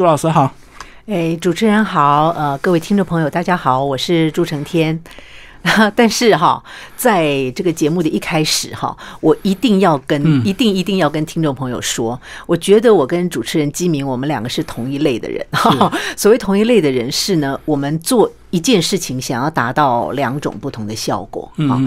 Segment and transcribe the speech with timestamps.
[0.00, 0.50] 朱老师好。
[1.04, 4.98] 哎，主持人好，呃，各位听众朋友，大家好，我是朱成天。
[5.94, 6.64] 但是哈，
[6.96, 15.46] 在这个节目的一开始哈，我一定要跟一定一定要跟听众朋友说，我觉得我跟主持人基明，我们两个是同一类的人。
[16.16, 18.32] 所谓同一类的人士呢，我们做。
[18.50, 21.80] 一件事情想要达到两种不同的效果啊，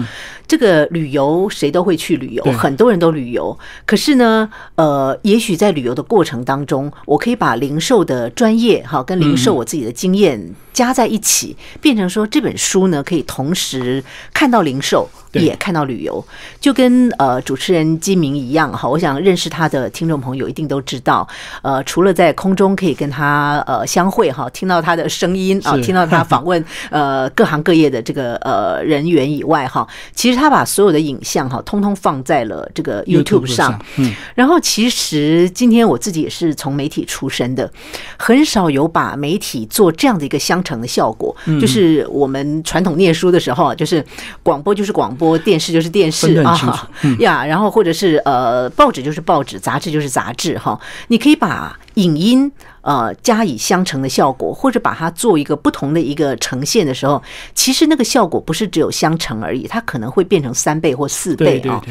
[0.46, 3.56] 这个旅游谁都会去旅游，很多人都旅游。
[3.84, 15.08] 可是呢，呃，也许在旅游的过程当中，我可以把零售的专业哈跟零售我自己的经验加在一起，变成说这本书呢可以同时看到零售。
[15.40, 16.24] 也看到旅游，
[16.60, 21.26] 就跟呃主持人金明一样哈，我想认识他的听众朋友一定都知道，
[21.60, 33.76] 呃，除了在空中可以跟他呃相会哈，听到他的声音啊，听到他访问 呃各行各业的这个呃人员以外哈，其实他把所有的影像哈，通通放在了这个 YouTube 上。
[33.96, 37.68] 嗯，然后其实今天我自己也是从媒体出身的，
[38.16, 44.02] 很少有把媒体做这样的一个相乘的效果，就是我们传统念书的时候，就是
[44.42, 45.24] 广播就是广播。
[45.24, 46.86] 播电视就是电视啊，
[47.18, 52.52] 呀，然后或者是呃报纸就是报纸，杂志就是杂志哈，你可以把影音。
[52.84, 57.22] 呃，加以相乘的效果，或者把它做一个不同的一个呈现的时候，
[57.54, 61.82] 其实那个效果不是只有相乘而已，它可能会变成三倍或四倍啊。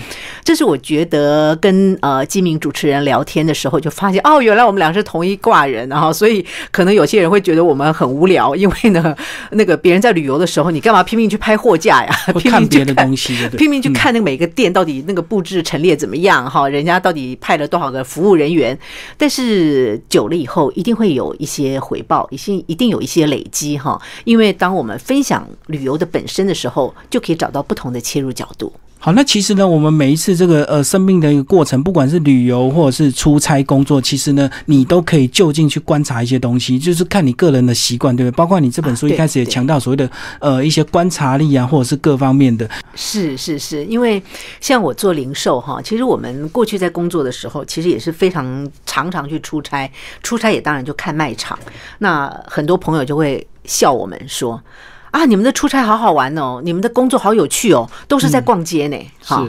[0.43, 6.13] 这是我觉得跟呃金明主持人聊天的时候就发现，哦，原来我们俩是同一挂人啊。
[6.13, 9.15] 所以可能有些人会觉得我们很无聊，因为呢，
[9.49, 12.15] 那个别人在旅游的时候，你干嘛拼命去拍货架呀？
[12.37, 16.69] 拼命别的东西， 拼命去看那个每个店到底那个布置陈列怎么样哈？
[16.69, 18.77] 人家到底派了多少个服务人员？
[19.17, 20.83] 但是久了以后一。
[20.83, 23.99] 定会有一些回报，一些一定有一些累积哈。
[24.25, 28.69] 因为当我们分享旅游的本身的时候，就可以找到不同的切入角度。
[29.03, 38.37] 好，那其实呢，我们每一次这个呃生命的一个过程，不管是旅游或者是出差工作，其实呢，你都可以就近去观察一些东西，就是看你个人的习惯，对不对？
[38.37, 40.09] 包括你这本书一开始也强调所谓的
[40.39, 42.65] 呃一些观察力啊，或者是各方面的。
[42.95, 44.23] 是是是，因为
[44.61, 49.91] 像我做零售哈，其实我们过去在工作的时候，其实也是非常常常去出差，
[50.21, 51.59] 出差也当然就看卖场。
[51.97, 54.63] 那很多朋友就会笑我们说。
[55.13, 58.97] 啊，你们的出差好好玩哦，你们的工作好有趣哦，都是在逛街呢。
[59.23, 59.47] 好，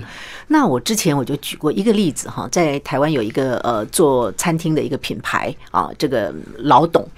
[0.48, 7.08] 那我之前我就举过一个例子哈，在台湾有一个呃做餐厅的一个品牌啊，这个老董，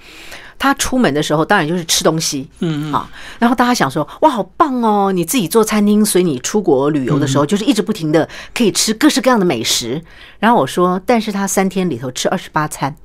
[0.57, 10.01] 他出门的时候当然就是吃东西，嗯嗯啊，然后大家想说哇，好棒哦，你自己做餐厅，所以你出国旅游的时候就是一直不停的可以吃各式各样的美食。
[10.39, 12.95] 然后我说，但是他三天里头吃二十八餐。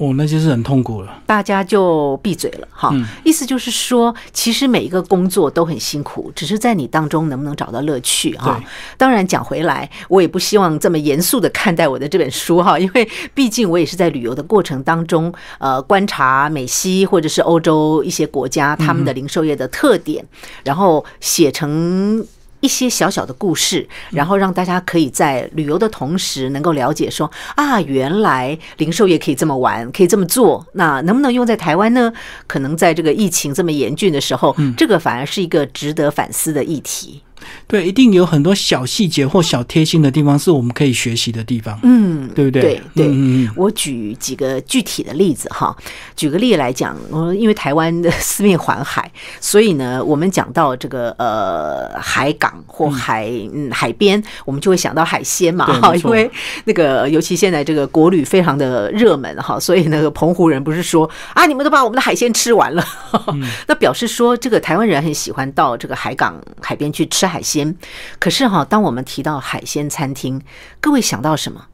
[0.00, 1.20] 哦，那就是很痛苦了。
[1.26, 2.90] 大家就闭嘴了哈。
[3.22, 8.58] 意思就是说，其实每一个工作都很辛苦，只是在你当中能不能找到乐趣哈。
[8.96, 20.24] 当然讲回来，我也不希望这么严肃的看待我的这本书哈，因为毕竟我也是在旅游的过程当中，呃，观察美西或者是欧洲一些国家他们的零售业的特点，
[20.64, 22.26] 然后写成。
[22.60, 30.66] 一些小小的故事，然后让大家可以在旅游的同时能够了解说啊，原来零售业可以这么玩，可以这么做。
[30.74, 32.12] 那能不能用在台湾呢？
[32.46, 37.22] 可能在这个疫情这么严峻的时候，这个反而是一个值得反思的议题。
[37.66, 41.78] 对，一定有很多小细节或小贴心的地方是我们可以学习的地方。
[41.84, 42.82] 嗯，对不对？
[42.94, 43.48] 对对。
[43.56, 45.74] 我举几个具体的例子哈。
[46.16, 55.94] 举个例来讲，我因为台湾的四面环海，所以呢，我们讲到这个呃海港或海嗯海边，我们就会想到海鲜嘛哈。
[55.94, 56.30] 因为
[56.64, 62.84] 那个尤其现在这个国旅非常的热门哈，所以那个澎湖人不是说啊，你们都把我们的海鲜吃完了，
[63.68, 67.20] 那表示说这个台湾人很喜欢到这个海港海边去吃。
[67.30, 67.74] 海鲜，
[68.18, 70.42] 可是哈，当我们提到海鲜餐厅，
[70.80, 71.66] 各位想到什么？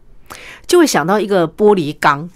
[0.66, 2.28] 就会想到一个玻璃缸，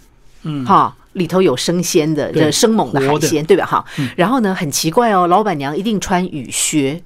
[0.43, 3.67] 嗯，哈，里头有生鲜的、生猛的海鲜，对吧？
[3.67, 3.85] 哈，
[4.17, 7.03] 然后呢，很奇怪哦，老板娘一定穿雨靴。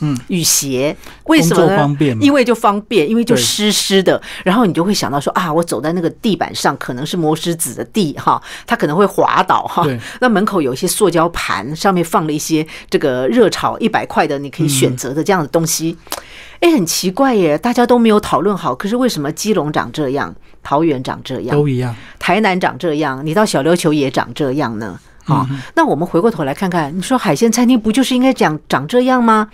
[0.00, 0.96] 嗯，雨鞋。
[1.24, 1.96] 为什么呢？
[2.20, 9.86] 因为就方便，因为就湿湿的，然后你就会想到说啊，我走在那个地板上，可能是磨石子的地哈，它可能会滑倒哈。
[10.20, 15.96] 那门口有一些塑胶盘，上面放了一些这个热炒一百块的，你可以选择的这样的东西。
[16.60, 24.98] 哎，很奇怪耶，大家都没有讨论好，可是为什么基隆长这样，桃园长这样，都一样，台南长这样，你到小琉球也长这样呢？
[25.28, 29.48] 啊，那我们回过头来看看，你说海鲜餐厅不就是应该讲长这样吗？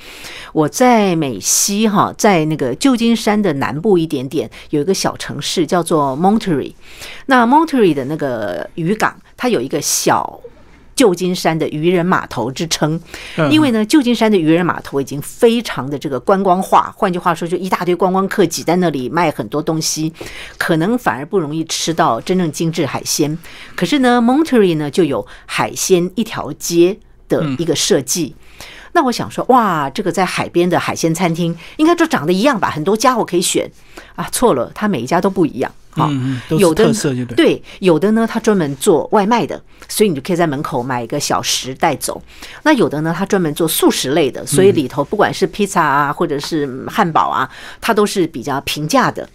[0.53, 6.73] 我在美西哈，在那个旧金山的南部一点点，有一个小城市叫做 Monterey。
[7.27, 10.41] 那 Monterey 的那个渔港，它有一个小
[10.95, 13.01] 旧金山的渔人码头之称。
[13.51, 20.13] 因为呢，旧金山的渔人码头已经非常的这个观光化，换句话说，就一大堆观光客挤在那里卖很多东西，
[20.59, 23.37] 可能反而不容易吃到真正精致海鲜。
[23.75, 26.99] 可是呢，Monterey 呢就有海鲜一条街
[27.29, 28.35] 的一个设计。
[28.93, 32.71] 那我想说，哇，这个在海边的海鲜餐厅应该都长得一样吧？
[32.71, 33.69] 很多家我可以选
[34.15, 35.73] 啊，错了，它每一家都不一样。
[35.95, 36.11] 好，
[36.59, 36.85] 有的
[37.35, 42.21] 对，有的呢，他专门做外卖的，所以你就可以在门口买一个小食带走。
[42.65, 47.49] 那有的呢，他专门做素食类的，所以里头不管是披萨啊，或者是汉堡啊，
[47.81, 49.29] 它都是比较平价的。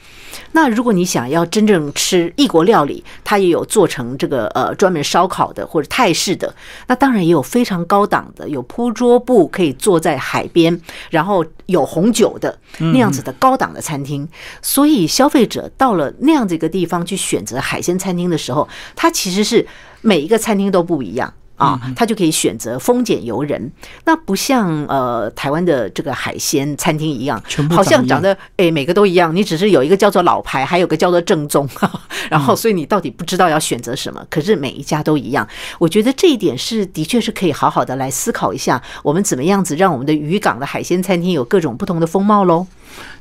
[0.51, 6.53] 那如果你想要真正吃异国料理，它也有做成这个呃专门烧烤的或者泰式的。
[6.87, 10.79] 那当然也有非常高档的，有铺桌布可以坐在海边，
[11.09, 14.27] 然后有红酒的那样子的高档的餐厅。
[14.61, 19.65] 所以消费者到了那样这个地方去选择海鲜餐厅的时候，它其实是
[20.01, 21.31] 每一个餐厅都不一样。
[21.59, 23.69] 啊，他就可以选择丰俭由人，
[24.05, 31.67] 那不像呃台湾的这个海鲜餐厅一样，好像长得哎每个都一样，你只是有一个叫做老牌，还有个叫做正宗，
[32.31, 35.45] 然后所以你到底不知道要选择什么，可是每一家都一样。
[35.79, 42.65] 我觉得这一点是的确是可以好好的来思考一下，我们怎么样子让我们的渔港的海鲜餐厅有各种不同的风貌喽。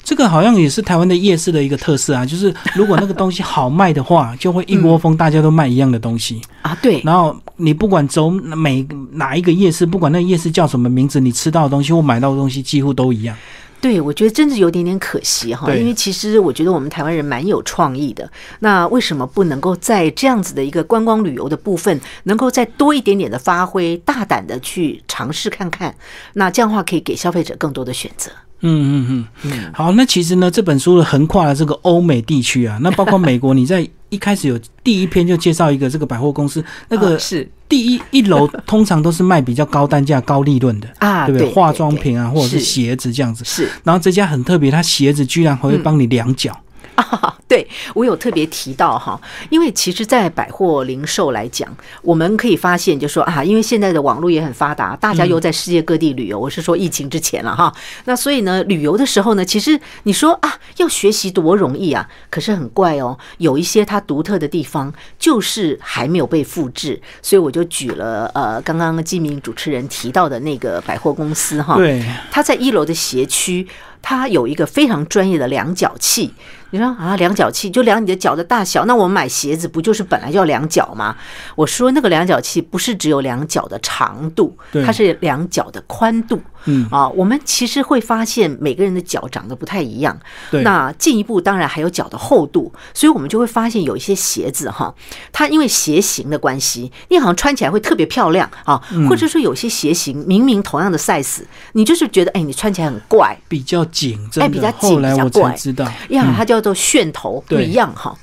[0.09, 6.75] 这个好像也是台湾的夜市的一个特色啊， 就是如果那个东西好卖的话，就会一窝蜂大家都卖一样的东西啊。
[6.81, 13.37] 对，然后你不管走每哪一个夜市，不管那个夜市叫什么名字，你吃到的东西或买到的东西几乎都一样。
[13.83, 18.27] 对，我觉得真的有点点可惜哈，因为其实我觉得我们台湾人蛮有创意的。
[18.61, 25.95] 那为什么不能够在这样子的一个观光旅游的部分，能够再多一点点的发挥，大胆的去尝试看看？
[26.33, 28.31] 那这样的话可以给消费者更多的选择。
[28.61, 37.49] 嗯嗯嗯，好，那其实呢，这本书横跨了这个欧美地区啊，那包括美国，你在一开始有第一篇就介绍一个这个百货公司，那个是。
[37.69, 41.51] 第一一楼通常都是卖比较高单价、高利润的 啊，对不对？
[41.51, 43.45] 化妆品啊，或者是鞋子这样子。
[43.45, 46.59] 是，然后这家很特别，它鞋子居然还会帮你量脚。
[47.09, 47.65] 啊，对
[47.95, 51.69] 我有特别提到哈，因为其实，在百货零售来讲，
[52.03, 56.37] 我们可以发现，就说啊，因为现在的网络也很发达，大家又在世界各地旅游。
[56.37, 57.73] 我是说疫情之前了哈，
[58.06, 67.00] 那所以呢，旅游的时候呢，其实你说啊，要学习多容易啊，可是很怪哦，有一些它独特的地方，就是还没有被复制。
[67.23, 73.69] 所以我就举了呃，刚刚季明主持人提到的那个百货公司哈，对，它在一楼的斜区。
[74.09, 76.33] 它有一个非常专业的量脚器，
[76.71, 81.15] 你说啊，量脚器就量你的脚的大小，那我们买鞋子不就是本来就要量脚吗？
[81.55, 84.57] 我说那个量脚器不是只有量脚的长度，
[84.87, 86.41] 它是量脚的宽度。
[86.69, 86.87] 嗯。
[86.91, 90.17] 啊，我们其实会发现每个人的脚长得不太一样。
[90.53, 94.94] 对，那进一步当然还有脚的厚度，所以我们就会发现有一些鞋子哈，
[95.32, 101.41] 它因为鞋型的关系，你好像穿起来会特别漂亮啊，或者说有些鞋型明明同样的 size，
[101.73, 103.85] 你就是觉得哎，你穿起来很怪，比较。
[103.91, 105.85] 紧，哎，比较紧，比较怪，知道。
[106.11, 108.14] 呀，它叫做楦头，不一样哈。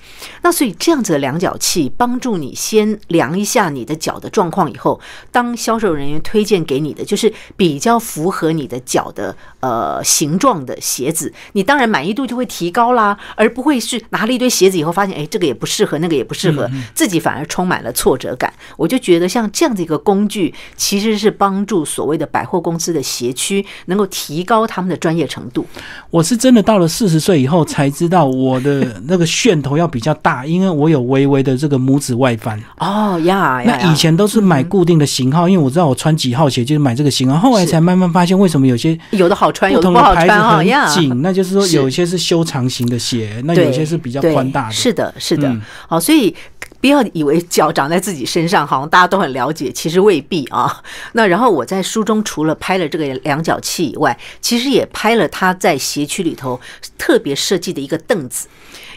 [0.41, 4.99] 那所以这样子的量脚器帮助你先量一下你的脚的状况，以后
[5.31, 18.53] 当销售人员推荐给你的就是比较符合你的脚的呃形状的鞋子，你当然满意度就会提高啦，而不会是拿了一堆鞋子以后发现哎这个也不适合，那个也不适合，自己反而充满了挫折感。
[18.77, 25.65] 我就觉得像这样的一个工具，其实是帮助所谓的百货公司的鞋区能够提高他们的专业程度。
[26.09, 32.61] 我是真的到了四十岁以后才知道我的那个楦头要比较大，因为我有微微的这个拇指外翻。
[32.77, 37.39] 哦呀，那以前都是买固定的型号，因为我知道我穿几号鞋就是买这个型号。
[37.39, 44.73] 后来才慢慢发现，为什么有些有的好穿，有的不好穿哈紧，那就是说有些是修长型的鞋，那有些是比较宽大的。
[44.73, 45.53] 是的，是的。
[45.87, 46.33] 好，所以。
[46.81, 50.83] 不要以为脚长在自己身上，好像大家都很了解，其实未必啊。
[51.13, 56.61] 那然后我在书中除了拍了这个量脚器以外，其实也拍了他在鞋区里头
[56.95, 58.47] 特别设计的一个凳子。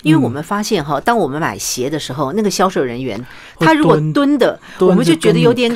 [0.03, 3.19] 因为我们发现哈，当我们买鞋的时候，那个销售人员
[3.59, 5.71] 他如果蹲的，我们就觉得有点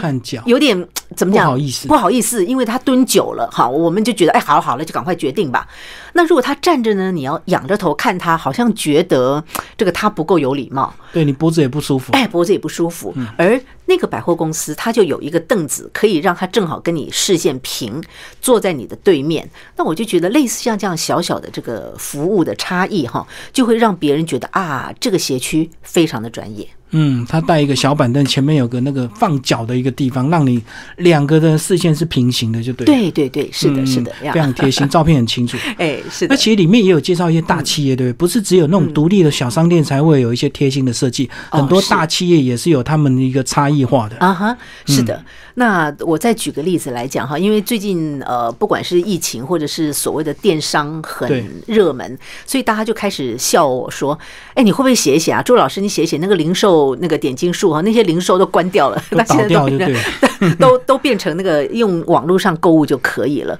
[0.44, 1.46] 有点怎么讲？
[1.46, 5.66] 不好意思，不好意思，因为他蹲久了哈，我们就觉得哎，好了好了，就赶快决定吧。
[6.14, 9.42] 那如果他站着呢，你要仰着头看他，好像觉得
[9.76, 13.14] 这个他不够有礼貌，对你脖子也不舒服，哎，脖子也不舒服。
[13.36, 13.60] 而
[13.92, 18.02] 那个百货公司，它就有一个凳子，可以让他正好跟你视线平，
[18.40, 19.46] 坐在你的对面。
[19.76, 26.66] 那我就觉得，类似像这样小小的这个服务的差异哈，就会让别人觉得啊，这个鞋区非常的专业。
[26.92, 30.62] 嗯，他带一个小板凳，前面有个那个放脚的一个地方，让你
[30.98, 32.86] 两个的视线是平行的，就对。
[32.86, 35.56] 对对对，是的，是的，非常贴心， 照片很清楚。
[35.78, 36.34] 哎，是的。
[36.34, 38.16] 那其实里面也有介绍一些大企业，对不对？
[38.18, 44.56] 不是只有那种独立的小商店才会有一些贴心的设计，很多大企业也是有他们的一个差异化的啊哈，
[44.86, 45.24] 是的。
[45.54, 54.18] 那我再举个例子来讲哈，因为最近呃，不管是疫情或者是所谓的电商很热门，所以大家就开始笑我说
[54.54, 55.42] ：“哎，你会不会写一写啊？
[55.42, 59.96] 朱老师，你写一写那个零售那个点金术哈，那些零售都关掉了，都倒掉，对
[60.58, 63.58] 都都变成那个用网络上购物就可以了。”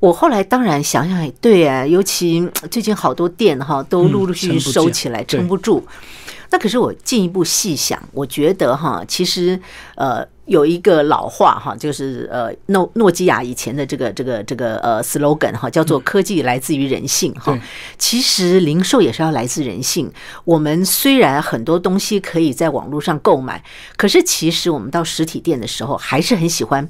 [0.00, 5.86] 我后来当然想想，对啊，尤其最近好多店哈都陆陆续续收起来，撑不住。
[6.52, 9.60] 那可是我进一步细想，我觉得哈，其实
[10.00, 10.26] 呃。
[10.46, 17.56] 有一个老话哈，就是呃诺诺基亚以前的这个这个这个呃 slogan 哈，叫做科技来自于人性哈。
[17.96, 20.10] 其实零售也是要来自人性。
[20.44, 23.62] 我们虽然很多东西可以在网络上购买，
[23.96, 26.88] 可是其实我们到实体店的时候，还是很喜欢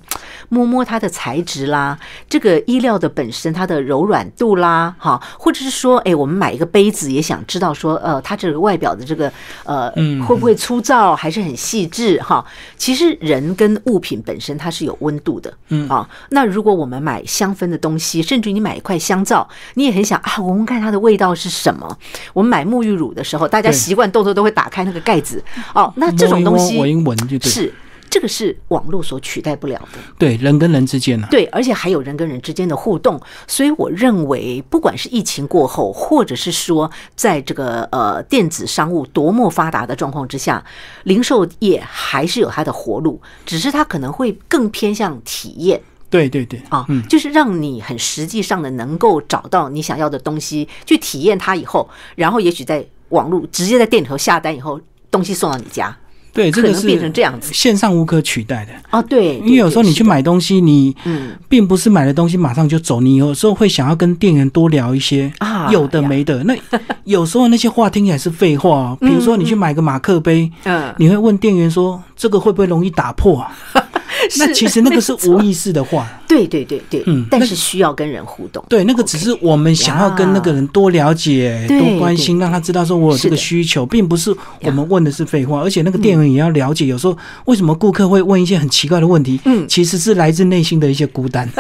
[0.49, 1.99] 摸摸它的材质啦，
[2.31, 9.31] 这个衣料的本身它的柔软度啦，哈，或者是说，哎，我们买一个杯子也想知道说，呃，它这个外表的这个
[9.65, 9.91] 呃
[10.27, 12.43] 会不会粗糙，还是很细致哈。
[12.79, 13.51] 其实人。
[13.61, 21.99] 跟物品本身它是有温度的，嗯啊，那如果我们买香氛的东西，甚至你买一块香皂，你也很想啊，闻闻看它的味道是什么。
[22.33, 27.51] 我们买沐浴乳的时候，大家习惯动作都会打开那个盖子，哦，那这种东西闻闻就对。
[27.51, 27.75] 是。
[28.11, 40.63] 这个是网络所取代不了的，对人跟人之间呢，对，而且还有人跟人之间的互动，所以我认为，不管是疫情过后，或者是说在这个呃电子商务多么发达的状况之下，
[41.05, 54.81] 零售业还是有它的活路，只是它可能会更偏向体验，对对对，啊，就是让你很实际上的能够找到你想要的东西，去体验它以后，然后也许在网络直接在店里头下单以后，
[55.13, 55.97] 东西送到你家。
[56.33, 59.03] 对，这个是变成这样子，线上无可取代的啊。
[59.03, 66.43] 对，因为有时候你去买东西，你嗯，并不是买了东西马上就走，你有时候会想要跟店员多聊一些啊，有的没的。
[66.45, 66.55] 那
[67.05, 73.45] 有时候那些话听起来是废话，比如说你去买个马克杯，嗯，你会问店员说这个会不会容易打破？
[74.39, 91.49] 那其实那个是无意识的话，对对对对，嗯，但是需要跟人互动，对，那个只是我们想要跟那个人多了解、多关心，让他知道说我有这个需求，并不是我们问的是废话，而且那个店员也要了解，有时候为什么顾客会问一些很奇怪的问题，嗯，其实是来自内心的一些孤单。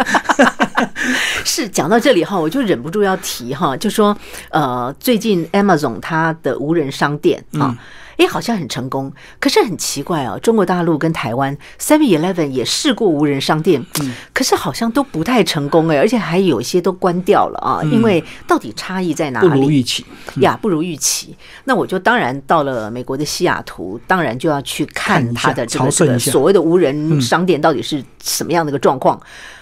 [1.45, 4.17] 是讲到这里哈，我就忍不住要提哈，就说
[4.51, 7.77] 呃，最近 Amazon 它的无人商店啊。
[8.21, 10.39] 哎，好像很成功，可是很奇怪哦。
[10.41, 17.81] 中国大陆跟台湾 Seven Eleven 也试过无人商店，嗯，可是好像都不太成功哎，而且还有一些都关掉了啊。
[17.85, 19.49] 因为到底差异在哪里？
[19.49, 20.05] 不如预期
[20.37, 21.35] 呀，不如预期。
[21.65, 29.19] 那我就当然到了美国的西雅图，当然就要去看它的这个所谓的无人商店到底是什么样的一个状况。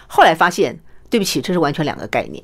[0.09, 0.77] 后来发现，
[1.11, 2.43] 对不起，这是完全两个概念。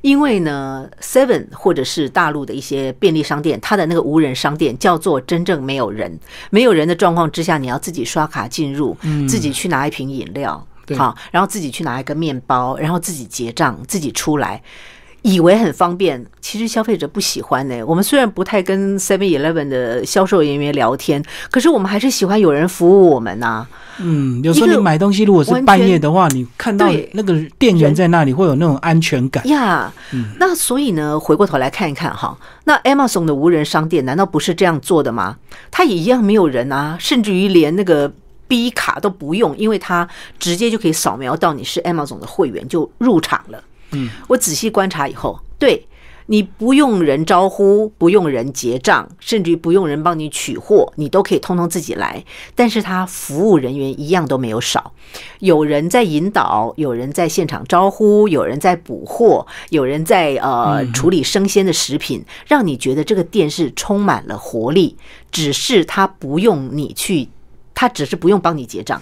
[0.00, 6.18] 因为呢，Seven 或者是大陆的一些便利商店，它的那个无人商店叫做真正没有人，
[6.50, 8.96] 没有人的状况之下，你要自己刷卡进入，
[9.28, 14.62] 自己去拿一瓶饮料，好，然后自己去拿一个面包，然后自己结账，自己出来。
[15.26, 17.84] 以为很方便，其实消费者不喜欢呢。
[17.84, 23.66] 我们虽然不太跟 Seven Eleven 的销售人员聊天，可是我们还是喜欢有人服务我们呐。
[23.98, 29.92] 嗯，有时候你买东西如果是半夜的话，你看到那个店员在那里，会有那种安全感呀。
[30.38, 35.38] 那所以呢，回过头来看一看哈，那 Amazon 的无人商店难道不是这样做的吗？
[35.72, 38.12] 它也一样没有人啊，甚至于连那个
[38.46, 43.60] B 卡都不用，因为它直接就可以扫描到你是 Amazon 的会员就入场了。
[43.92, 45.86] 嗯，我仔细观察以后，对
[46.28, 52.24] 你不用人招呼，不用人结账，甚至于不用人帮你取货，你都可以通通自己来。
[52.56, 54.92] 但是他服务人员一样都没有少，
[55.38, 64.96] 有人在引导，有人在现场招呼，有人在补货，有人在呃处理生鲜的食品，让你觉得这个店是充满了活力。
[65.30, 67.28] 只是他不用你去，
[67.72, 69.00] 他只是不用帮你结账，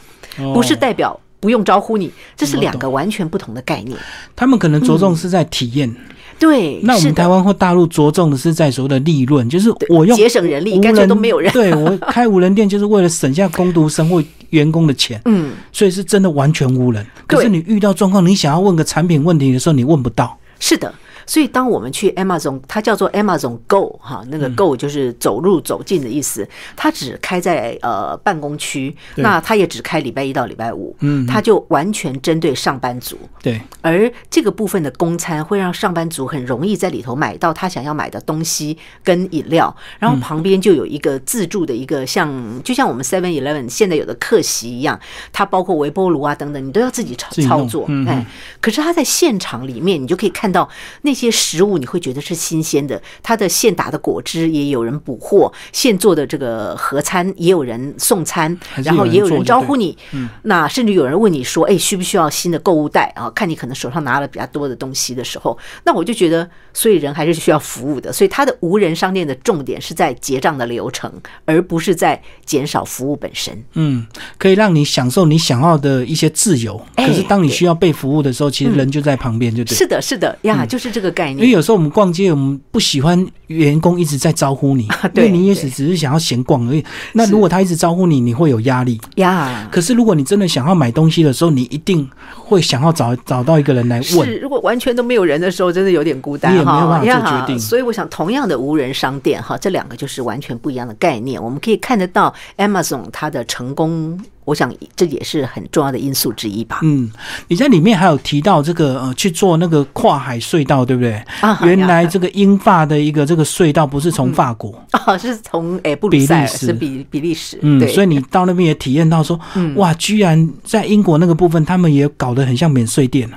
[0.53, 1.19] 不是代表。
[1.45, 3.95] 不用招呼你，这是两个完全不同的概念。
[4.35, 5.95] 他们可能着重是在体验，
[6.39, 6.81] 对。
[6.83, 11.53] 那我们台湾或大陆着重的是在所谓的利润，就是我用节省人力，干脆都没有人。
[11.53, 17.07] 对我开无人店就是为了省下工读生或员工的钱，嗯，所以是真的完全无人。
[17.27, 20.39] 可是你遇到状况，你想要问个产品问题的时候，你问不到。
[20.59, 20.91] 是的。
[21.27, 26.47] 所以，当我们去 Amazon，它叫做 Amazon Go 哈，那个 Go 就是走路走近的意思。
[26.77, 33.19] 它只开在呃办公区，那它也只开礼拜一到礼拜五，嗯，它就完全针对上班族。
[33.43, 42.31] 对，而这个部分的公餐会让上班族很容易在里头买到他想要买的东西跟饮料，然后旁边就有一个自助的一个像，
[42.63, 45.01] 就像我们 Seven Eleven 现在有的客席一样，
[45.33, 47.89] 它包括微波炉啊等等，你都要自己操操作。
[48.07, 48.27] 哎，
[48.61, 50.69] 可是它在现场里面，你就可以看到
[51.01, 51.14] 那。
[51.15, 59.97] 些食物你会觉得是新鲜的，它的现打的果汁也有人补货，现做的这个盒餐也有人送餐，然后也有人招呼你。
[60.43, 68.13] 那甚至有人问你说：“哎，需不需要新的购物袋啊？”看你可能手上拿了比较多的东西的时候，那我就觉得，所以人还是需要服务的。
[68.13, 71.13] 所以它的无人商店的重点是在结账的流程，
[71.45, 73.65] 而不是在减少服务本身。
[73.75, 74.07] 嗯，
[74.39, 76.81] 可以让你享受你想要的一些自由。
[76.97, 79.75] 可是当你需要被服务的时候，其实人就在旁边，就对。
[79.75, 81.39] 是的，是的呀，就是这个概念。
[81.39, 86.85] 因为有时候我们逛街，我们不喜欢员工一直在招呼你， 因为你也是只是想要闲逛而已。
[87.13, 89.69] 那如果他一直招呼你，你会有压力呀。
[89.71, 94.29] 可是如果你真的想要买东西的时候，你一定会想要找找到一个人来问。
[94.29, 96.55] 是，如果完全都没有人的时候，真的有点孤单哈。
[96.55, 97.59] 你也没有办法做决定。
[97.59, 101.43] 所以我想，同样的无人商店哈，这两个就是完全不一样的概念。
[101.43, 104.19] 我们可以看得到 Amazon 它的成功。
[104.45, 106.81] 我想这也是很重要的因素之一吧。
[106.83, 107.11] 嗯，
[107.49, 111.15] 你在里面还有提到这个呃，去做那个跨海隧道，对不对？
[111.41, 117.59] 啊，原来这个英法的一个这个隧道不是从法国啊， 是从诶布鲁塞是比比利时。
[117.63, 119.39] 嗯，所以你到那边也体验到说，
[119.77, 123.29] 哇，居然在英国那个部分，他们也搞得很像免税店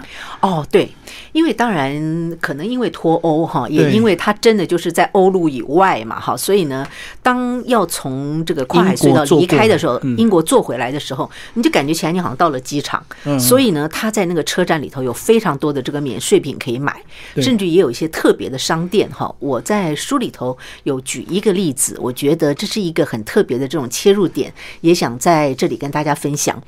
[0.42, 0.90] 哦，对。
[1.38, 6.84] 因为当然可能因为脱欧哈，也因为它真的就是在欧陆以外嘛哈，所以呢，
[7.22, 13.06] 当要从这个跨海隧道离开的时候，英国坐回来的时候，你就感觉起来你好像到了机场。
[13.40, 17.00] 所以呢，他在那个车站里头有非常多的这个免税品可以买，
[17.36, 19.32] 甚至也有一些特别的商店哈。
[19.38, 24.52] 我在书里头有举一个例子，我觉得这是一个很特别的这种切入点，
[24.82, 26.60] 也想在这里跟大家分享。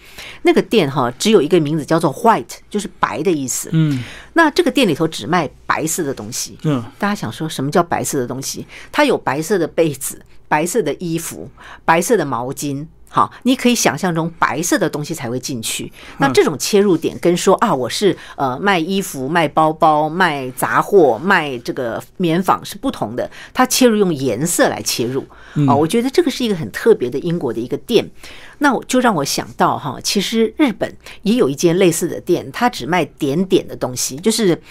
[0.43, 3.69] 那个店哈，只有一个名字叫做 White，就是白的意思。
[3.71, 4.03] 嗯。
[4.39, 6.57] 那这个店里头只卖白色的东西。
[6.63, 8.65] 嗯，大家想说什么叫白色的东西？
[8.89, 11.49] 它有白色的被子、白色的衣服、
[11.83, 12.87] 白色的毛巾。
[13.11, 15.91] 好，你可以想象中白色的东西才会进去。
[16.19, 23.29] 那这种切入点跟说啊，我是呃卖衣服、卖包包、卖杂货、卖这个棉纺是不同的。
[23.53, 25.25] 它切入用颜色来切入
[25.67, 28.09] 啊，我觉得这个是一个很特别的英国的一个店。
[28.59, 34.61] 那我就让我想到哈，其实日本也有一间类似的店，它只卖点点的东西，就是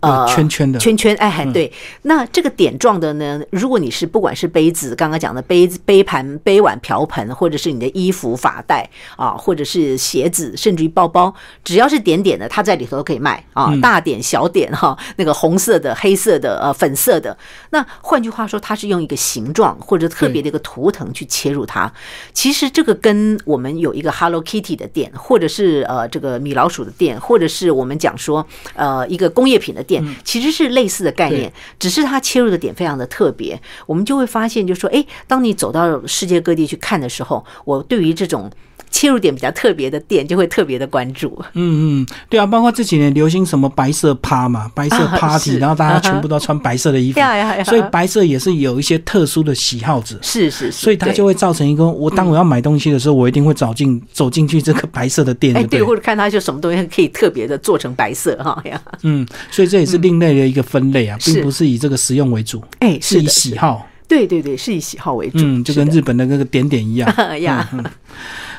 [0.00, 1.16] 呃圈圈的圈圈。
[1.16, 1.72] 哎，对。
[2.02, 17.36] 那这个点状的呢，如果你是不管是杯子，刚刚讲的杯子、杯盘、杯碗、瓢盆，或者是你的衣服、发带啊，或者是鞋子，甚至于包包，只要是点点的，它在里头都可以卖啊，大点小点哈，那个红色的、黑色的、呃粉色的。
[17.70, 21.90] 那换句话说，它是用一个形状或者特别的一个图腾去切入它。
[22.32, 33.60] 其实这个跟我们有一个 Hello Kitty 的店，或者是呃这个米老鼠的店，或者是我们讲说呃一个工业品的店，其实是类似的概念，只是它切入的点非常的特别。
[33.86, 38.50] 我们就会发现，就说哎，当你走到世界各地去看的时候，我对于这种。
[38.90, 41.38] 切入点比较特别的店，就会特别的关注。
[41.54, 47.20] 嗯嗯，对啊，包括这几年流行什么白色趴嘛，白色 party，然后大家全部都穿白色的衣服，
[47.64, 50.18] 所以白色也是有一些特殊的喜好者。
[50.22, 58.80] 是是是，所以它就会造成一个，我当我要买东西的时候，我一定会走进走进去这个白色的店，对，或者看它就什么东西可以特别的做成白色哈呀。
[59.02, 63.86] 嗯，所以这也是另类的一个分类啊，并不是以这个实用为主，哎，是以喜好。
[64.06, 67.68] 对对对，是以喜好为主，嗯，就跟日本的那个点点一样 呀。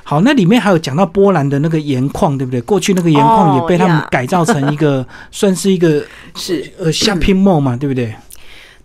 [0.09, 2.59] 好，那里面还有讲到波兰的那个盐矿，对不对？
[2.61, 6.03] 过去那个盐矿也被他们改造成一个， 算是一个
[6.35, 8.11] 是呃 shopping mall 嘛，对不对？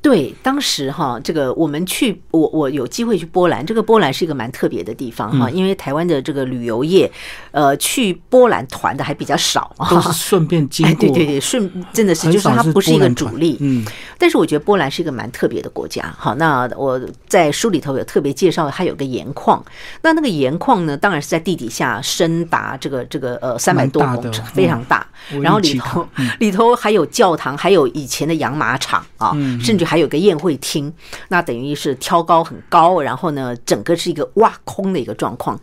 [0.05, 7.11] 对，当时哈，这个我们去，我我有机会去波兰，这个波兰是一个蛮特别的地方哈，因为台湾的这个旅游业，
[7.53, 13.83] 呃，去波兰团的还比较少，都是顺便经过， 对对对，顺真的是，就是它不是一个主力，嗯，
[14.19, 19.65] 但是我觉得波兰是一个蛮特别的国家，好，那我在书里头有特别介绍，它有个盐矿，
[20.03, 25.07] 那那个盐矿呢，当然是在地底下深达这个这个呃三百多公尺，非常大，
[25.41, 26.07] 然后里头
[26.41, 29.94] 里头还有教堂，还有以前的养马场啊，甚至还。
[29.95, 30.93] 还有个宴会厅，
[31.29, 35.57] 那等于是挑高很高，然后呢，整个是一个挖空的一个状况。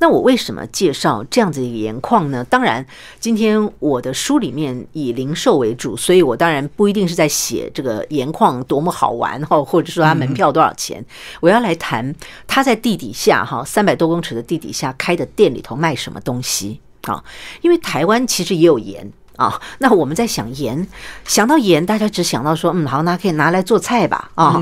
[0.00, 2.44] 那我为什么介绍这样子一个盐矿呢？
[2.44, 2.86] 当然，
[3.18, 11.02] 今天我的书里面以零售为主，所以我当然不一定是在写这个盐矿多么好玩哈， 或者说它门票多少钱。
[11.40, 12.14] 我要来谈
[12.46, 17.24] 它在地底下哈三百多公尺的地底下开的店里头卖什么东西啊？
[17.62, 19.10] 因为台湾其实也有盐。
[19.40, 20.86] 啊，那我们在想盐，
[21.24, 24.60] 想到盐，大家只想到说，嗯，好，那可以拿来做菜吧，啊，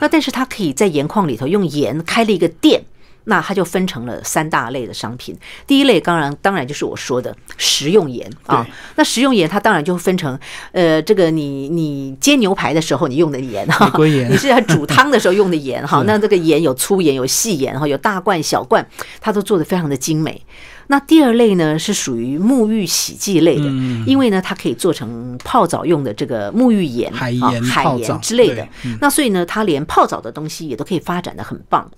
[0.00, 2.84] 那但是它可以在盐矿里头用盐开了一个店。
[3.24, 5.36] 那它就分成了三大类的商品。
[5.66, 8.66] 第一类当然当然就是我说的食用盐啊。
[8.96, 10.36] 那食用盐它当然就分成
[10.72, 16.02] 呃，这个你你煎牛排的时候你用的盐哈，你是在煮汤的时候用的盐哈。
[16.08, 18.84] 那这个盐有粗盐有细盐哈，有大罐小罐，
[19.20, 20.42] 它都做的非常的精美。
[20.90, 23.64] 那第二类呢是属于沐浴洗剂类的，
[24.04, 28.66] 因为呢它可以做成泡澡用的这个沐浴盐、海盐、海盐之类的。
[29.00, 31.88] 那所以呢，它连泡澡的东西也都可以发展的很棒。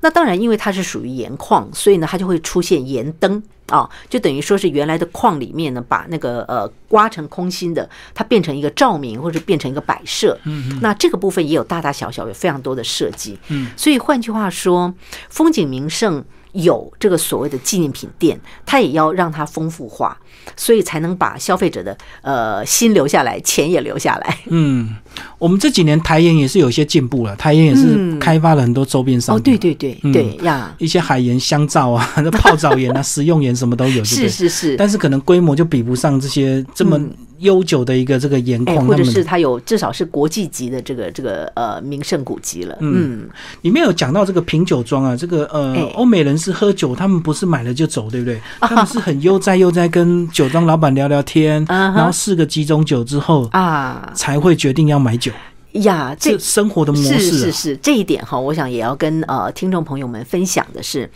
[0.00, 10.38] 那当然，因为它是属于盐矿，所以呢它就会出现盐灯啊，就等于说是原来的矿里面呢把那个呃刮成空心的，它变成一个照明或者变成一个摆设。
[10.44, 13.38] 嗯那这个部分也有大大小小有非常多的设计。
[13.48, 13.70] 嗯。
[13.76, 14.94] 所以换句话说，
[15.28, 16.24] 风景名胜。
[16.52, 20.16] 有这个所谓的纪念品店，它也要让它丰富化，
[20.56, 24.38] 所以才能把消费者的呃心留下来，钱也留下来。
[24.46, 24.96] 嗯，
[25.38, 29.54] 我们这几年台盐也是有一些进步了，台盐也是开发了很多周边商品。
[29.54, 34.04] 哦，对对对对呀，一些海盐、香皂啊、那泡澡盐啊、 食用盐什么都有。
[34.04, 37.00] 是是是，但是可能规模就比不上这些这么。
[37.40, 42.76] 悠久的一个这个盐矿，或者是它有至少是国际级的这个这个呃名胜古迹了。
[42.80, 43.28] 嗯，
[43.62, 48.40] 里面有讲到这个品酒庄啊，这个呃欧美人是喝酒，他们不是买了就走，对不对？
[48.60, 55.32] 他们是很悠哉悠哉跟酒庄老板聊聊天，然后试个几种酒之后啊，才会决定要买酒。
[55.72, 61.08] 呀，这生活的模式是是是这一点哈，我想也要跟呃听众朋友们分享的是，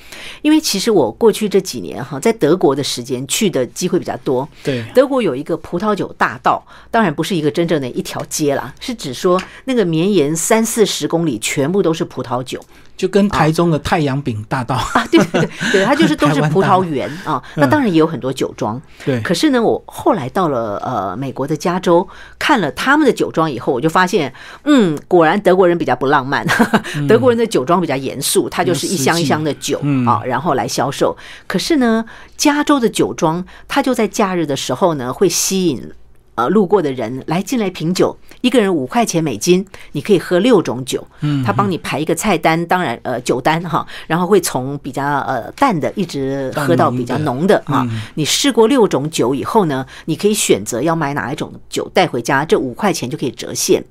[0.43, 4.49] 因为其实我过去这几年哈，在德国的时间去的机会比较多。
[4.62, 12.64] 对，德国有一个葡萄酒大道，当然不是一个真正的一条街啦，是指说那个绵延三四十公里，全部都是葡萄酒。
[12.96, 17.42] 就跟台中的太阳饼大道啊，对对对，对，它就是都是 葡萄园啊。
[17.57, 19.20] 那当然也有很多酒庄，对。
[19.22, 22.07] 可是呢，我后来到了呃美国的加州，
[22.38, 24.33] 看了他们的酒庄以后，我就发现，
[24.64, 26.46] 嗯，果然德国人比较不浪漫，
[27.09, 31.16] 德国人的酒庄比较严肃，它就是一箱一箱的酒啊，然后来销售。
[31.46, 32.04] 可是呢，
[32.37, 35.90] 加州的酒庄，它就在假日的时候呢，会吸引。
[36.35, 41.07] 呃，路过的人来进来品酒，一个人五块钱美金，你可以喝六种酒。
[41.20, 47.87] 嗯，他帮你排一个菜单，当然呃酒单哈，然后会从比较呃淡的一直喝到比较浓的啊。
[48.14, 53.85] 你试过六种酒以后呢，你可以选择要买哪一种酒带回家，这五块钱就可以折现。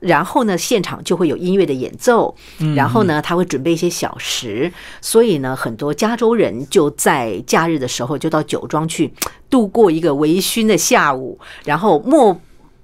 [0.00, 2.34] 然后呢，现场就会有音乐的演奏，
[2.74, 9.12] 然后呢，他会准备一些小食，所以呢，很多加州人就在假日的时候就到酒庄去。
[9.52, 12.40] 度过一个微醺的下午，然后末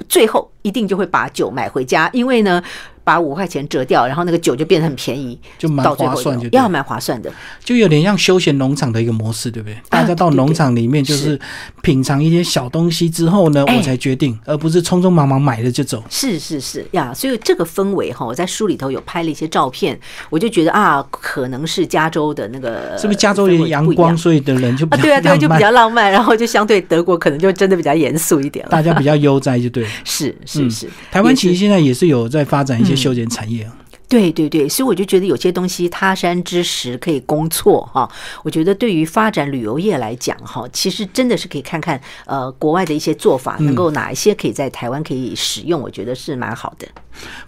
[0.09, 2.63] 最后一定就会把酒买回家，因为呢。
[3.09, 7.33] 把五块钱折掉，然后那个酒就变得很便宜，就蛮划算，就要蛮划算的，
[7.65, 9.75] 就有点像休闲农场的一个模式，对不对？
[9.89, 11.41] 大家到农场里面就是
[11.81, 16.05] 品尝一些小东西之后呢，我才决定，而不是匆匆忙忙买了就走。
[16.11, 29.87] 是是是呀，所以这个氛围哈，我在书里头有拍了一些照片，我就觉得啊，可能是加州的那个，是不是加州有阳光，所以的人就啊，对啊对，就比较浪漫，然后就相对德国可能就真的比较严肃一点了，大家比较悠哉，就对。
[30.05, 32.98] 是是是，台湾其实现在也是有在发展一些。
[32.99, 33.77] 休闲产业啊，
[34.09, 38.11] 对对对，所以我就觉得有些东西他山之石可以攻错哈。
[38.43, 46.89] 我觉得对于发展旅游业来讲哈，其实真的是可以看看呃国外的一些做法，能够哪一些可以在台湾可以使用，我觉得是蛮好的。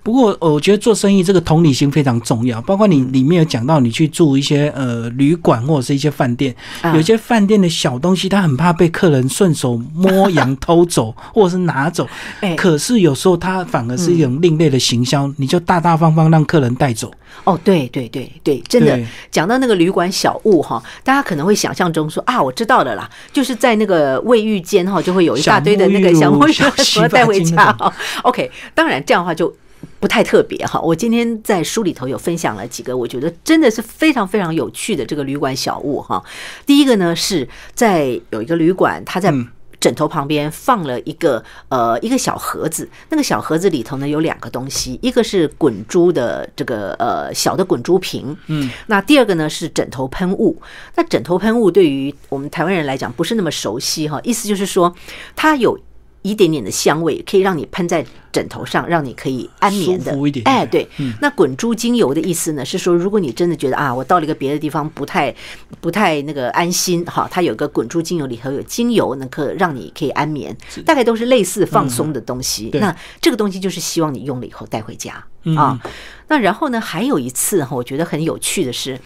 [0.03, 2.61] 不过，我觉得做生意这个同理心非常重要。
[2.63, 6.55] 包括你里面有讲到，你去住一些呃旅馆或者是一些饭店，
[6.93, 12.05] 有些饭店的小东西，他很怕被客人顺手摸 羊偷走，或者是拿走。
[12.41, 17.13] 哎，可是有时候他反而是一种另类的行销，你就大大方方让客人带走。
[17.45, 18.99] 哦，对对对对，真的
[19.31, 27.77] 讲到那个旅馆小物哈，大家可能会想象中说啊，我知道的啦，就是在那个卫浴间哈，就会有一大堆的那个小沐浴露带回家。
[28.25, 29.55] OK，当然这样的话就。
[29.99, 36.23] 不太特别哈，我今天在书里头有分享了几个，我觉得真的是非常非常有趣的这个旅馆小物哈。
[36.67, 39.33] 第一个呢是在有一个旅馆，它在
[39.81, 50.61] 枕头旁边放了一个呃一个小盒子，那个小盒子里头呢有两个东西，一个是滚珠的这个呃小的滚珠瓶，嗯，那第二个呢是枕头喷雾。
[50.95, 54.95] 那枕头喷雾对于我们台湾人来讲不是那么熟悉哈，意思就是说
[55.35, 55.79] 它有
[56.23, 58.05] 一点点的香味，可以让你喷在。
[58.33, 60.89] 枕头上让你可以安眠的，哎，对，
[61.21, 65.35] 那滚珠精油的意思呢，是说如果你真的觉得啊，我到了一个别的地方不太
[65.81, 72.71] 不太那个安心，哈，它有个滚珠精油里头有精油，能可让你可以安眠，大概都是类似放松的东西。
[72.75, 75.25] 那这个东西就是希望你用了以后带回家
[75.57, 75.81] 啊。
[76.29, 78.97] 那然后呢，还有一次哈，我觉得很有趣的是，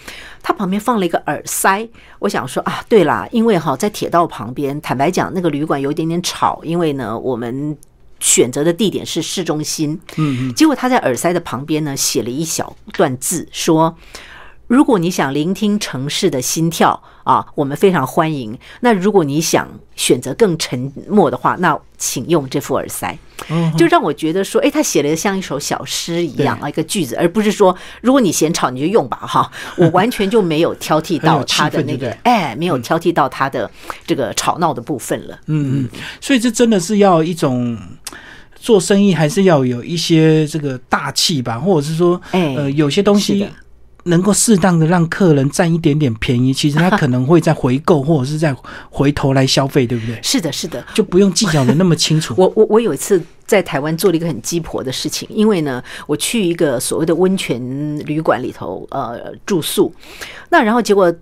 [0.43, 1.89] 它旁边放了一个耳塞。
[2.19, 7.77] 我想说啊，对啦，因为哈在铁道旁边，坦白讲那个旅馆有一点点吵，因为呢我们。
[8.25, 13.95] 选择的地点是市中心，嗯嗯，结果他在耳塞的旁边呢写了一小段字，说
[14.67, 18.59] ：“如果你想聆听城市的心跳啊，我们非常欢迎。
[18.81, 23.17] 那如果你想选择更沉默的话，那请用这副耳塞。
[23.77, 29.51] 就让我觉得说，哎，他写的像一首小诗一样啊，一个句子，而不是说，如果你嫌吵，你就用吧，哈。
[29.77, 33.71] 我完全就没有挑剔到他的那个，哎，没有挑剔到他的
[34.07, 35.39] 这个吵闹的部分了。
[35.47, 35.89] 嗯嗯，
[36.21, 37.77] 所以这真的是要一种
[38.55, 43.47] 做生意，还是要有一些这个大气吧，或者是说，呃，有些东西。
[44.05, 48.55] 能够适当的让客人占一点点便宜， 其实他可能会再回购或者是再
[48.91, 50.19] 回头来消费，对不对？
[50.23, 52.35] 是的，是的，就不用计较的那么清楚。
[52.39, 57.61] 我我我有一次在台湾做了一个很鸡婆的事情，因为呢，我去一个所谓的温泉
[58.07, 59.93] 旅馆里头呃住宿，
[60.51, 61.13] 那然后结果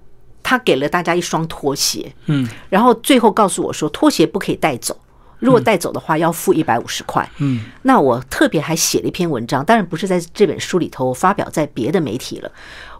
[0.42, 4.97] 他给了大家一双拖鞋，嗯，然后最后告诉我说拖鞋不可以带走。
[5.42, 7.28] 如果带走的话，要付一百五十块。
[7.38, 12.50] 嗯，那我特别还写了一篇文章，当然不是在这本书里头发表在别的媒体了。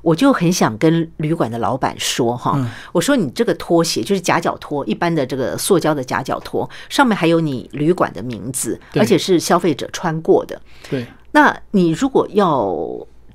[0.03, 2.59] 我就很想跟旅馆的老板说哈，
[2.91, 10.61] 我说你这个拖鞋就是夹脚拖，一般的这个塑胶的夹脚拖，上面还有你旅馆的名字，而且是消费者穿过的。
[10.91, 12.77] 对，那你如果要。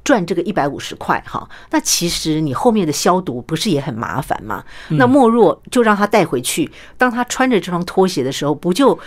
[0.07, 4.63] 赚这个一百五十块哈，那其实你后面的消毒不是也很麻烦吗？
[4.91, 8.97] 那莫若就让他带回去，当他穿着这双拖鞋的时候，不就？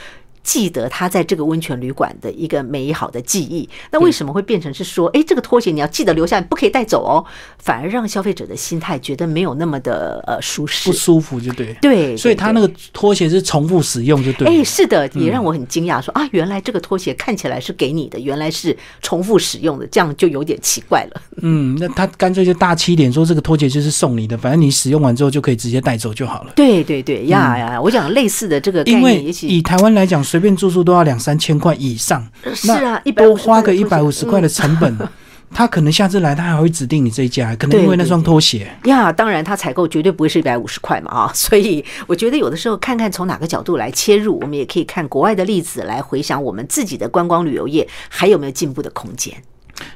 [0.42, 7.24] 记得他在这个温泉旅馆的一个美好的记忆，那为什么会变成是说，哎，这个拖鞋你要记得留下，不可以带走哦？
[7.58, 11.74] 反而让消费者的心态觉得没有那么的呃舒适，不舒服就对。
[11.82, 14.48] 对，所以他那个拖鞋是重复使用就对。
[14.48, 21.20] 哎，是的，也让我很惊讶，说啊，原来这个拖鞋看起来是给你的，原来是重复使用的，这样就有点奇怪了。
[21.42, 26.52] 嗯，那他干脆就大气一点说，这个拖鞋就是送你的，反正你使用完之后就可以直接带走就好了。
[26.56, 30.24] 对对对，呀呀，我讲类似的这个概念，以台湾来讲。
[30.30, 34.96] 随便住宿都要两三千块以上，是啊，多花个一百五十块的成本，
[35.52, 39.10] 他可能下次来他还会指定你这一家，可能因为那双拖鞋呀。
[39.10, 49.34] 当然，他采购绝对不会是一百五十块嘛啊， 所以我觉得有的时候看看从哪个角度来切入，我们也可以看国外的例子来回想我们自己的观光旅游业还有没有进步的空间。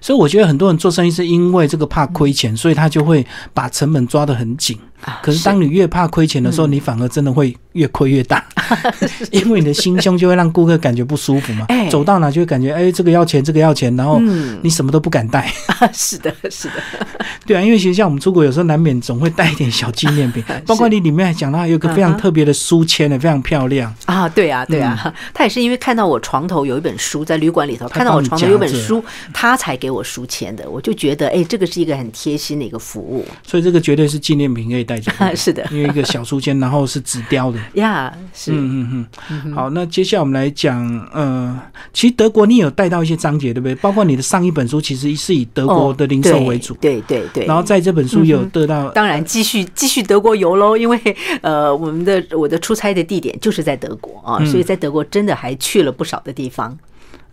[0.01, 4.77] 所以我觉得很多人做生意是因为这个怕亏钱，所以他就会把成本抓得很紧。
[5.23, 8.45] 可是当你越怕亏钱的时候，你反而真的会越亏越大，
[9.31, 11.67] 因为你的心胸就会让顾客感觉不舒服嘛。
[11.91, 14.19] 走到哪就会感觉哎，这个要钱，这个要钱，然后
[14.63, 15.53] 你什么都不敢带。
[15.93, 16.75] 是的，是的，
[17.47, 23.95] 对啊，因为其实像我们出国有时候难免总会带一点小纪念品，包括你里面还讲到有个非常特别的书签的，非常漂亮。
[24.07, 24.29] 啊。
[24.31, 29.75] 对啊，对啊，他也是因为看到我床头有一本书，在旅馆里头看到我床头有本书，他才。
[29.75, 35.13] 给我书签的，我就觉得，哎，这个是一个很贴心的一个服务，所以这个绝对是纪念品可以带走。
[35.35, 37.59] 是的，因为一个小书签，然后是纸雕的。
[37.75, 39.53] 呀，是，嗯嗯嗯。
[39.53, 41.59] 好，那接下来我们来讲，呃，
[41.93, 43.75] 其实德国你有带到一些章节，对不对？
[43.77, 46.75] 包括你的上一本书，其实是以德国的零售为主。
[46.75, 47.47] 对对对。
[47.47, 50.99] 然后在这本书有得到，当然继续继续德国游喽，因为
[51.43, 56.77] 呃，我们的我的出差的地点就是在德国啊，所以在德国真的还去了不少的地方。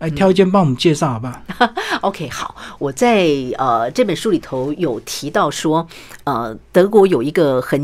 [0.02, 1.40] 来挑一件帮我们介绍好不好？
[2.02, 5.86] OK，好，我在呃这本书里头有提到说，
[6.24, 7.80] 呃，德国有一个很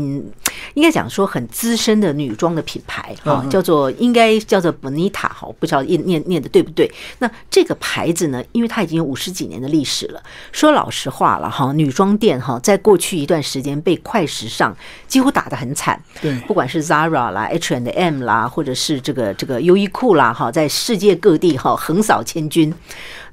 [0.73, 6.91] 应该讲说很资深的女装的品牌啊，叫做应该叫做 Bonita 哈，不知道念念念的对不对？
[7.19, 10.21] 那这个牌子呢，因为它已经有五十几年的历史了。
[10.51, 14.75] 说老实话了哈，女装店哈，在过去一段时间被快时尚
[15.07, 15.97] 几乎打得很惨。
[16.21, 22.03] 对，不管是 Zara 啦、H and M 啦，或者是这个这个优衣库啦哈，在世界各地哈横。
[22.09, 22.73] 扫千军，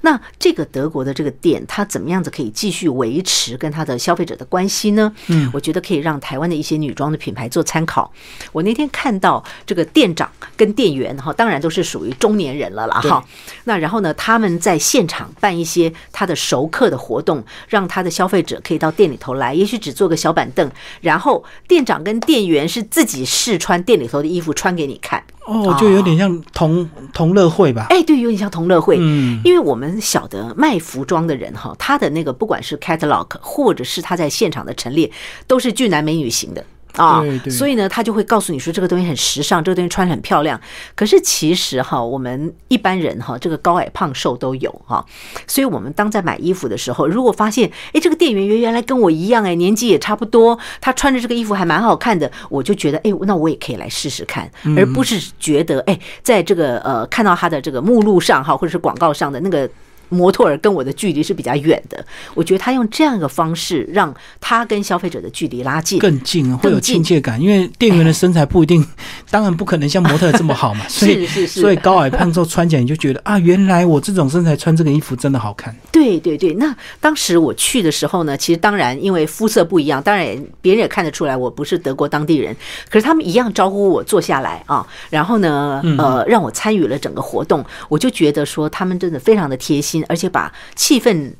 [0.01, 5.11] 那这个德国的这个店，它怎么样子可以继续维持跟它的消费者的关系呢？
[5.29, 8.13] 嗯，我觉得可以让台湾的一些女装的品牌做参考。
[8.51, 13.25] 我那天看到这个店长跟店员哈，当然都是属于中年人了啦哈。
[13.63, 20.69] 那然后呢，他们在现场办一些他的熟客的活动，让他的消费者可以到店里头来，也许只坐个小板凳，
[21.01, 25.23] 然后店长跟店员是自己试穿店里头的衣服穿给你看。
[25.47, 27.87] 哦，就有点像同同乐会吧？
[27.89, 28.97] 哎，对，有点像同乐会。
[28.99, 35.09] 嗯，因为我们晓得卖服装的人哈，他的那个不管是 catalog 或者是他在现场的陈列，
[35.47, 36.63] 都是俊男美女型的。
[36.97, 40.59] 啊，所以呢，他就会告诉你说这个东西很时尚，这个东西穿很漂亮。
[40.95, 45.05] 可是其实哈，我们一般人哈，这个高矮胖瘦都有哈。
[45.47, 59.69] 所以我们当在买衣服的时候，如果发现哎，这个店员原原来跟我一样哎，年纪也差不多，他穿着这个衣服还蛮好看的，我就觉得哎，那我也可以来试试看，而不是觉得哎，在这个呃看到他的这个目录上哈，或者是广告上的那个。
[60.09, 62.03] 模特儿跟我的距离是比较远的。
[62.33, 67.41] 我觉得他用这样一个方式，让他跟消费者的距离拉近，更近，会有亲切感。
[67.41, 68.85] 因为店员的身材不一定，
[69.29, 70.85] 当然不可能像模特这么好嘛。
[70.89, 75.75] 所以是是是，所以高矮胖瘦穿起来你就觉得啊，原来我这种身材穿这个衣服真的好看。
[75.91, 82.55] 对对对，那当时我去的时候呢，其实当然因为肤色不一样，当然也别人也看得出来我不是德国当地人，
[82.89, 91.33] 可是他们一样招呼我坐下来啊，然后呢，呃，让我参与了整个活动，我就觉得说他们真的非常的贴心，而且把气氛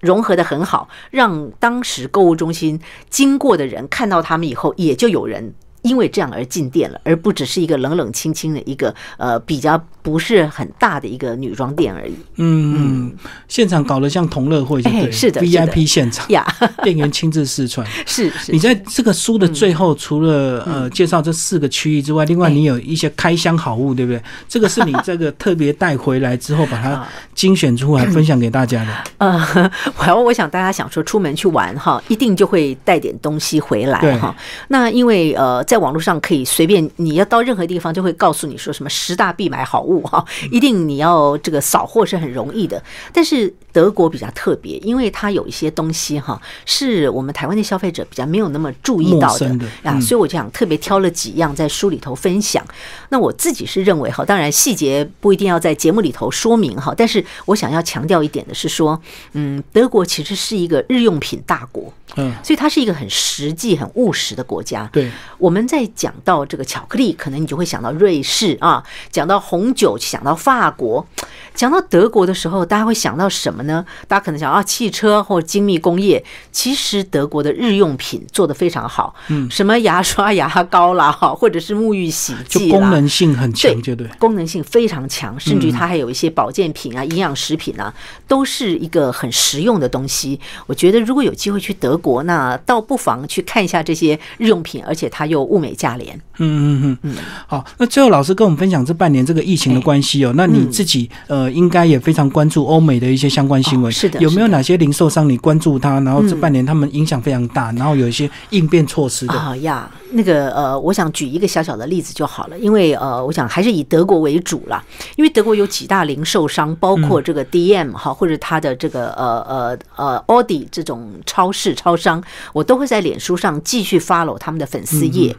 [0.00, 5.54] 融合的很好，让当时购物中心经过的人看到他们以后，也就有人。
[5.82, 12.14] 因为这样而进店了，而不只是一个冷冷清清的一个呃比较不是很大的一个女装店而已。
[12.36, 13.12] 嗯，
[13.46, 16.44] 现场搞得像同乐会，对，是的，VIP 现场呀，
[16.82, 17.86] 店员亲自试穿。
[18.04, 18.50] 是是。
[18.50, 24.20] 你在这个书的最后，除了呃介绍这四个区域之外，另外你有一些开箱好物，对不对？
[24.48, 28.92] 这个是你这个特别带回来之后，把它 精选出来分享给大家的。
[29.18, 29.70] 呃，
[30.16, 34.34] 我我想大家想说出门去玩哈，一定就会带点东西回来哈。
[34.66, 35.64] 那因为呃。
[35.68, 42.82] 在网络上可以随便，你要到任何地方就会告诉你说什么十大必买好物哈，一定你要这个扫货是很容易的。
[43.12, 49.46] 但是德国比较特别，因为它有一些东西哈，是我们台湾的消费者比较没有那么注意到的
[49.82, 52.66] 啊，所以我就想特别挑了几样在书里头分享。
[53.10, 59.00] 那我自己是认为哈，当然细节不一定要在节目里头说明哈，但是我想要强调一点的是说，
[59.34, 64.88] 嗯，德国其实是一个日用品大国，嗯，所以它是一个很实际、很务实的国家。
[64.92, 65.57] 对，我们。
[65.58, 71.04] 我们在讲到这个巧克力，可能你就会想到瑞士啊；讲到红酒，想到法国；
[71.52, 73.84] 讲到德国的时候，大家会想到什么呢？
[74.06, 76.24] 大家可能想到汽车或精密工业。
[76.52, 87.92] 其实德国的日用品做得非常好，嗯，什么牙刷、牙膏啦，哈，或者是沐浴洗剂功能性很强，就对，功能性非常强，甚至于它还有一些保健品啊、营养食品啊，
[88.28, 90.38] 都是一个很实用的东西。
[90.68, 95.47] 我觉得如果有机会去德国，那倒不妨去看一下这些日用品，而且它又。
[95.48, 96.98] 物美价廉，嗯嗯嗯。
[97.02, 97.14] 嗯，
[97.46, 109.34] 好，那最后老师跟我们分享这半年这个疫情的关系哦，那你自己呃应该也非常关注欧美的一些相关新闻，是的，有没有哪些零售商你关注他，然后这半年他们影响非常大，然后有一些应变措施的？
[109.34, 109.90] 啊呀。
[110.10, 114.82] 那个呃，我想举一个小小的例子就好了，因为呃，我想还是以德国为主啦，
[115.16, 125.36] 因为德国有几大零售商，包括这个 DM 哈，或者它的这个呃呃呃 odi 这种超市超商，我都会在脸书上继续 follow 他们的粉丝页。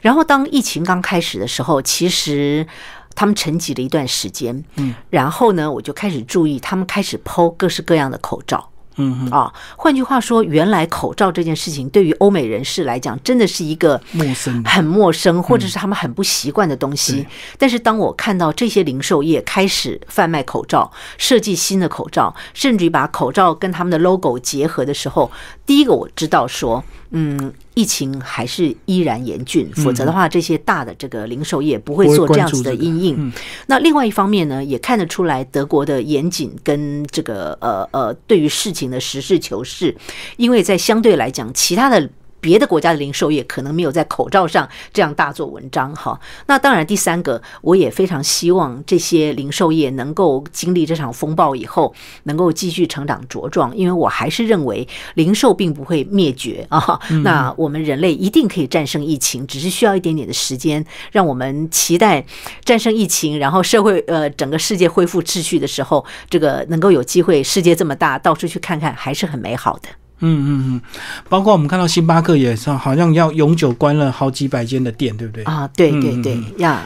[0.00, 2.66] 然后当疫情刚开始的时候，其实
[3.14, 8.68] 他们沉寂了一段时间，嗯，然后呢，我就开始注意他们开始抛各式各样的口罩。
[8.96, 17.26] 嗯啊，换句话说，原来口罩这件事情对于欧美人士来讲，真的是一个陌生、很陌生，或者是他们很不习惯的东西。
[17.56, 25.32] 但是当我看到这些零售业开始贩卖口罩、设计新的口罩，甚至于把口罩跟他们的 logo 结合的时候，
[25.64, 26.84] 第一个我知道说。
[27.12, 33.32] 嗯，疫情还是依然严峻，否则的话，这些大的这个零售业不会做这样子的阴影。
[33.66, 39.94] 那另外一方面呢，也看得出来德国的严谨跟这个呃呃，对于事情的实事求是，
[40.36, 42.10] 因为在相对来讲，其他的。
[42.42, 46.20] 别的国家的零售业可能没有在口罩上这样大做文章哈。
[46.46, 53.74] 那当然，第三个，我也非常希望这些零售业能够经历这场风暴以后，能够继续成长茁壮。
[53.76, 57.00] 因为我还是认为零售并不会灭绝啊。
[57.22, 60.84] 那我们人类一定可以战胜疫情，只是需要一点点的时间。
[61.12, 62.24] 让我们期待
[62.64, 70.01] 战胜疫情，然后社会呃整个世界恢复秩序的时候，这个能够有机会，世界这么大，到处去看看，还是很美好的。
[70.22, 70.80] 嗯嗯嗯，
[71.28, 75.44] 包括我们看到星巴克也是，好像要永久关了好几百间的店，对不对？
[75.44, 76.82] 啊，对对对呀。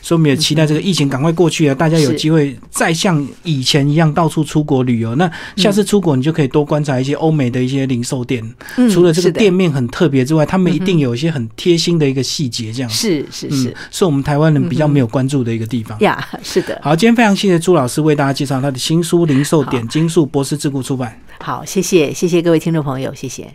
[0.00, 5.14] 所以我们也期待这个疫情赶快过去啊，大家有机会再像以前一样到处出国旅游。
[5.16, 8.42] 那下次出国，你就可以多观察一些欧美的一些零售店。
[8.90, 15.98] 除了这个店面很特别之外，他们一定有一些很贴心的一个细节，这样是是是，是我们台湾人比较没有关注的一个地方。
[16.00, 16.78] 呀，是的。
[16.82, 21.18] 好，今天非常谢谢朱老师为大家介绍他的新书《零售点金术博士智库出版。
[21.38, 23.54] 好，谢谢谢谢各位听众朋友，谢谢。